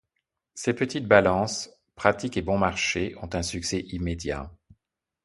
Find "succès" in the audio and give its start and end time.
3.43-3.81